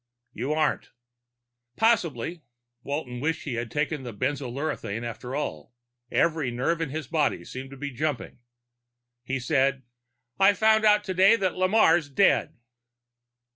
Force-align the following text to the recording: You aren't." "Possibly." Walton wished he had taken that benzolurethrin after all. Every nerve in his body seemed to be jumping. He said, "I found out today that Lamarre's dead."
You 0.33 0.53
aren't." 0.53 0.89
"Possibly." 1.75 2.41
Walton 2.81 3.19
wished 3.19 3.43
he 3.43 3.53
had 3.53 3.69
taken 3.69 4.01
that 4.01 4.17
benzolurethrin 4.17 5.03
after 5.03 5.35
all. 5.35 5.75
Every 6.09 6.49
nerve 6.49 6.81
in 6.81 6.89
his 6.89 7.05
body 7.05 7.45
seemed 7.45 7.69
to 7.69 7.77
be 7.77 7.91
jumping. 7.91 8.39
He 9.23 9.39
said, 9.39 9.83
"I 10.39 10.55
found 10.55 10.85
out 10.85 11.03
today 11.03 11.35
that 11.35 11.53
Lamarre's 11.55 12.09
dead." 12.09 12.57